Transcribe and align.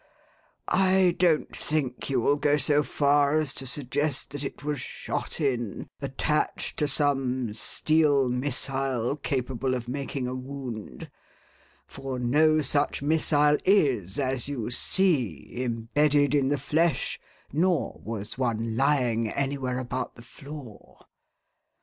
I 0.67 1.15
don't 1.19 1.55
think 1.55 2.09
you 2.09 2.21
will 2.21 2.37
go 2.37 2.57
so 2.57 2.81
far 2.81 3.35
as 3.35 3.53
to 3.53 3.67
suggest 3.67 4.31
that 4.31 4.43
it 4.43 4.63
was 4.63 4.81
shot 4.81 5.39
in, 5.39 5.91
attached 6.01 6.77
to 6.77 6.87
some 6.87 7.53
steel 7.53 8.27
missile 8.27 9.15
capable 9.15 9.75
of 9.75 9.87
making 9.87 10.27
a 10.27 10.33
wound; 10.33 11.11
for 11.85 12.17
no 12.17 12.61
such 12.61 13.03
missile 13.03 13.59
is, 13.63 14.17
as 14.17 14.49
you 14.49 14.71
see, 14.71 15.53
embedded 15.63 16.33
in 16.33 16.47
the 16.47 16.57
flesh 16.57 17.19
nor 17.53 18.01
was 18.03 18.39
one 18.39 18.75
lying 18.75 19.29
anywhere 19.29 19.77
about 19.77 20.15
the 20.15 20.23
floor. 20.23 21.05